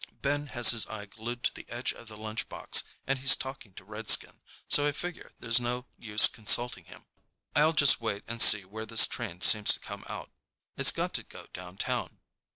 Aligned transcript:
Ben 0.23 0.47
has 0.47 0.69
his 0.69 0.87
eye 0.87 1.05
glued 1.05 1.43
to 1.43 1.53
the 1.53 1.69
edge 1.69 1.93
of 1.93 2.07
the 2.07 2.17
lunchbox 2.17 2.81
and 3.05 3.19
he's 3.19 3.35
talking 3.35 3.75
to 3.75 3.85
Redskin, 3.85 4.41
so 4.67 4.87
I 4.87 4.93
figure 4.93 5.31
there's 5.39 5.59
no 5.59 5.85
use 5.95 6.27
consulting 6.27 6.85
him. 6.85 7.05
I'll 7.55 7.73
just 7.73 8.01
wait 8.01 8.23
and 8.27 8.41
see 8.41 8.65
where 8.65 8.87
this 8.87 9.05
train 9.05 9.41
seems 9.41 9.73
to 9.75 9.79
come 9.79 10.03
out. 10.09 10.31
It's 10.75 10.89
got 10.89 11.13
to 11.13 11.23
go 11.23 11.45
downtown. 11.53 12.17